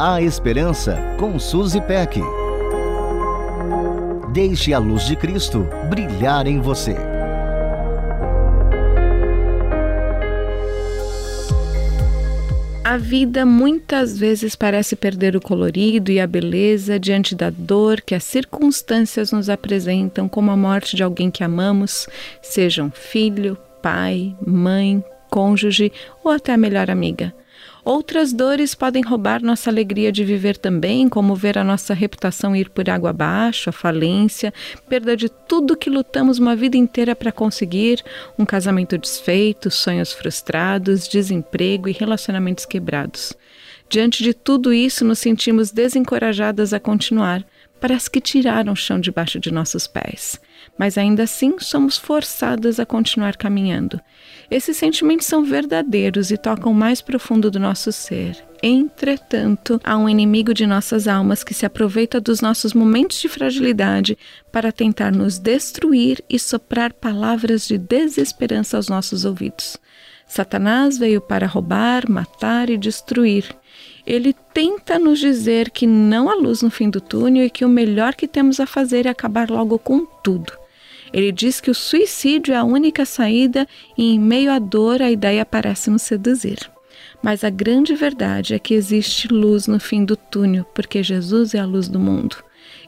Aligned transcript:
A 0.00 0.22
Esperança 0.22 0.96
com 1.18 1.40
Suzy 1.40 1.80
Peck. 1.80 2.20
Deixe 4.32 4.72
a 4.72 4.78
luz 4.78 5.04
de 5.04 5.16
Cristo 5.16 5.66
brilhar 5.90 6.46
em 6.46 6.60
você. 6.60 6.94
A 12.84 12.96
vida 12.96 13.44
muitas 13.44 14.16
vezes 14.16 14.54
parece 14.54 14.94
perder 14.94 15.34
o 15.34 15.40
colorido 15.40 16.12
e 16.12 16.20
a 16.20 16.28
beleza 16.28 16.96
diante 16.96 17.34
da 17.34 17.50
dor 17.50 18.00
que 18.00 18.14
as 18.14 18.22
circunstâncias 18.22 19.32
nos 19.32 19.50
apresentam, 19.50 20.28
como 20.28 20.52
a 20.52 20.56
morte 20.56 20.94
de 20.94 21.02
alguém 21.02 21.28
que 21.28 21.42
amamos, 21.42 22.06
sejam 22.40 22.88
filho, 22.92 23.58
pai, 23.82 24.36
mãe, 24.46 25.02
cônjuge 25.28 25.90
ou 26.22 26.30
até 26.30 26.52
a 26.52 26.56
melhor 26.56 26.88
amiga. 26.88 27.34
Outras 27.88 28.34
dores 28.34 28.74
podem 28.74 29.02
roubar 29.02 29.42
nossa 29.42 29.70
alegria 29.70 30.12
de 30.12 30.22
viver 30.22 30.58
também, 30.58 31.08
como 31.08 31.34
ver 31.34 31.56
a 31.56 31.64
nossa 31.64 31.94
reputação 31.94 32.54
ir 32.54 32.68
por 32.68 32.90
água 32.90 33.08
abaixo, 33.08 33.70
a 33.70 33.72
falência, 33.72 34.52
perda 34.90 35.16
de 35.16 35.30
tudo 35.30 35.74
que 35.74 35.88
lutamos 35.88 36.38
uma 36.38 36.54
vida 36.54 36.76
inteira 36.76 37.16
para 37.16 37.32
conseguir, 37.32 38.04
um 38.38 38.44
casamento 38.44 38.98
desfeito, 38.98 39.70
sonhos 39.70 40.12
frustrados, 40.12 41.08
desemprego 41.08 41.88
e 41.88 41.92
relacionamentos 41.92 42.66
quebrados. 42.66 43.32
Diante 43.88 44.22
de 44.22 44.34
tudo 44.34 44.70
isso, 44.70 45.02
nos 45.02 45.18
sentimos 45.18 45.70
desencorajadas 45.70 46.74
a 46.74 46.78
continuar. 46.78 47.42
Parece 47.80 48.10
que 48.10 48.20
tiraram 48.20 48.72
o 48.72 48.76
chão 48.76 49.00
debaixo 49.00 49.38
de 49.38 49.50
nossos 49.50 49.86
pés 49.86 50.40
mas 50.78 50.96
ainda 50.96 51.24
assim 51.24 51.58
somos 51.58 51.96
forçadas 51.96 52.78
a 52.78 52.86
continuar 52.86 53.36
caminhando. 53.36 54.00
Esses 54.50 54.76
sentimentos 54.76 55.26
são 55.26 55.44
verdadeiros 55.44 56.30
e 56.30 56.36
tocam 56.36 56.72
mais 56.72 57.02
profundo 57.02 57.50
do 57.50 57.58
nosso 57.58 57.92
ser. 57.92 58.42
Entretanto, 58.62 59.80
há 59.84 59.96
um 59.96 60.08
inimigo 60.08 60.54
de 60.54 60.66
nossas 60.66 61.06
almas 61.06 61.44
que 61.44 61.54
se 61.54 61.66
aproveita 61.66 62.20
dos 62.20 62.40
nossos 62.40 62.72
momentos 62.72 63.20
de 63.20 63.28
fragilidade 63.28 64.16
para 64.50 64.72
tentar 64.72 65.12
nos 65.12 65.38
destruir 65.38 66.24
e 66.28 66.38
soprar 66.38 66.92
palavras 66.92 67.66
de 67.66 67.76
desesperança 67.76 68.76
aos 68.76 68.88
nossos 68.88 69.24
ouvidos. 69.24 69.76
Satanás 70.26 70.98
veio 70.98 71.20
para 71.20 71.46
roubar, 71.46 72.08
matar 72.08 72.68
e 72.68 72.76
destruir. 72.76 73.44
Ele 74.08 74.34
tenta 74.54 74.98
nos 74.98 75.18
dizer 75.18 75.68
que 75.68 75.86
não 75.86 76.30
há 76.30 76.34
luz 76.34 76.62
no 76.62 76.70
fim 76.70 76.88
do 76.88 76.98
túnel 76.98 77.44
e 77.44 77.50
que 77.50 77.62
o 77.62 77.68
melhor 77.68 78.14
que 78.14 78.26
temos 78.26 78.58
a 78.58 78.64
fazer 78.64 79.04
é 79.04 79.10
acabar 79.10 79.50
logo 79.50 79.78
com 79.78 80.06
tudo. 80.24 80.50
Ele 81.12 81.30
diz 81.30 81.60
que 81.60 81.70
o 81.70 81.74
suicídio 81.74 82.54
é 82.54 82.56
a 82.56 82.64
única 82.64 83.04
saída 83.04 83.68
e, 83.98 84.14
em 84.14 84.18
meio 84.18 84.50
à 84.50 84.58
dor, 84.58 85.02
a 85.02 85.10
ideia 85.10 85.44
parece 85.44 85.90
nos 85.90 86.00
seduzir. 86.00 86.58
Mas 87.22 87.44
a 87.44 87.50
grande 87.50 87.94
verdade 87.94 88.54
é 88.54 88.58
que 88.58 88.72
existe 88.72 89.28
luz 89.28 89.66
no 89.66 89.78
fim 89.78 90.06
do 90.06 90.16
túnel, 90.16 90.64
porque 90.74 91.02
Jesus 91.02 91.54
é 91.54 91.58
a 91.58 91.66
luz 91.66 91.86
do 91.86 91.98
mundo. 91.98 92.36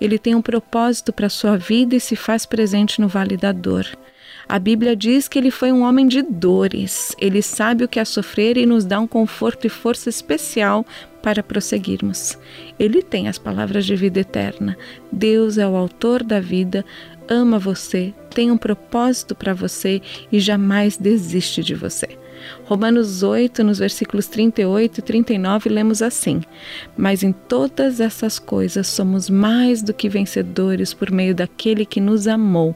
Ele 0.00 0.20
tem 0.20 0.36
um 0.36 0.42
propósito 0.42 1.12
para 1.12 1.26
a 1.26 1.30
sua 1.30 1.56
vida 1.56 1.96
e 1.96 2.00
se 2.00 2.14
faz 2.14 2.46
presente 2.46 3.00
no 3.00 3.08
vale 3.08 3.36
da 3.36 3.50
dor. 3.50 3.88
A 4.48 4.58
Bíblia 4.58 4.96
diz 4.96 5.28
que 5.28 5.38
ele 5.38 5.50
foi 5.50 5.70
um 5.70 5.82
homem 5.82 6.08
de 6.08 6.22
dores. 6.22 7.14
Ele 7.20 7.42
sabe 7.42 7.84
o 7.84 7.88
que 7.88 8.00
é 8.00 8.04
sofrer 8.04 8.56
e 8.56 8.64
nos 8.64 8.86
dá 8.86 8.98
um 8.98 9.06
conforto 9.06 9.66
e 9.66 9.70
força 9.70 10.08
especial 10.08 10.86
para 11.22 11.42
prosseguirmos. 11.42 12.38
Ele 12.78 13.02
tem 13.02 13.28
as 13.28 13.38
palavras 13.38 13.84
de 13.84 13.96
vida 13.96 14.20
eterna. 14.20 14.76
Deus 15.10 15.58
é 15.58 15.66
o 15.66 15.76
autor 15.76 16.22
da 16.22 16.40
vida, 16.40 16.84
ama 17.28 17.58
você, 17.58 18.14
tem 18.30 18.50
um 18.50 18.56
propósito 18.56 19.34
para 19.34 19.52
você 19.52 20.00
e 20.30 20.38
jamais 20.40 20.96
desiste 20.96 21.62
de 21.62 21.74
você. 21.74 22.18
Romanos 22.64 23.22
8, 23.22 23.64
nos 23.64 23.78
versículos 23.78 24.26
38 24.26 24.98
e 24.98 25.02
39, 25.02 25.68
lemos 25.68 26.02
assim: 26.02 26.40
Mas 26.96 27.22
em 27.22 27.32
todas 27.32 28.00
essas 28.00 28.38
coisas 28.38 28.86
somos 28.86 29.30
mais 29.30 29.82
do 29.82 29.94
que 29.94 30.08
vencedores 30.08 30.92
por 30.92 31.10
meio 31.10 31.34
daquele 31.34 31.84
que 31.84 32.00
nos 32.00 32.26
amou 32.26 32.74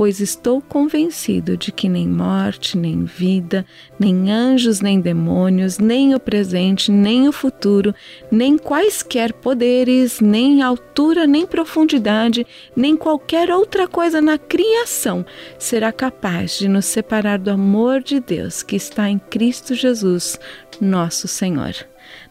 pois 0.00 0.18
estou 0.18 0.62
convencido 0.62 1.58
de 1.58 1.70
que 1.70 1.86
nem 1.86 2.08
morte, 2.08 2.74
nem 2.74 3.04
vida, 3.04 3.66
nem 3.98 4.30
anjos, 4.30 4.80
nem 4.80 4.98
demônios, 4.98 5.78
nem 5.78 6.14
o 6.14 6.18
presente, 6.18 6.90
nem 6.90 7.28
o 7.28 7.32
futuro, 7.32 7.94
nem 8.32 8.56
quaisquer 8.56 9.30
poderes, 9.30 10.18
nem 10.18 10.62
altura, 10.62 11.26
nem 11.26 11.46
profundidade, 11.46 12.46
nem 12.74 12.96
qualquer 12.96 13.50
outra 13.50 13.86
coisa 13.86 14.22
na 14.22 14.38
criação 14.38 15.22
será 15.58 15.92
capaz 15.92 16.58
de 16.58 16.66
nos 16.66 16.86
separar 16.86 17.38
do 17.38 17.50
amor 17.50 18.02
de 18.02 18.20
Deus 18.20 18.62
que 18.62 18.76
está 19.00 19.08
em 19.08 19.18
Cristo 19.18 19.74
Jesus, 19.74 20.38
nosso 20.78 21.26
Senhor. 21.26 21.74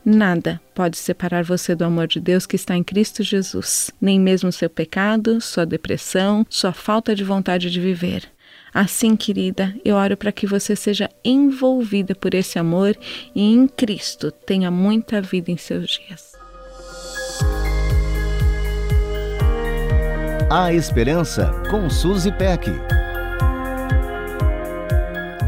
Nada 0.05 0.61
pode 0.75 0.97
separar 0.97 1.43
você 1.43 1.73
do 1.73 1.83
amor 1.83 2.05
de 2.05 2.19
Deus 2.19 2.45
que 2.45 2.55
está 2.55 2.75
em 2.75 2.83
Cristo 2.83 3.23
Jesus, 3.23 3.89
nem 3.99 4.19
mesmo 4.19 4.51
seu 4.51 4.69
pecado, 4.69 5.41
sua 5.41 5.65
depressão, 5.65 6.45
sua 6.47 6.71
falta 6.71 7.15
de 7.15 7.23
vontade 7.23 7.71
de 7.71 7.79
viver. 7.79 8.29
Assim, 8.71 9.15
querida, 9.15 9.73
eu 9.83 9.95
oro 9.95 10.15
para 10.15 10.31
que 10.31 10.45
você 10.45 10.75
seja 10.75 11.09
envolvida 11.25 12.13
por 12.13 12.35
esse 12.35 12.59
amor 12.59 12.95
e 13.33 13.41
em 13.41 13.67
Cristo 13.67 14.31
tenha 14.31 14.69
muita 14.69 15.19
vida 15.21 15.49
em 15.49 15.57
seus 15.57 15.89
dias. 15.89 16.33
A 20.51 20.71
Esperança 20.71 21.51
com 21.71 21.89
Suzy 21.89 22.31
Peck. 22.33 22.69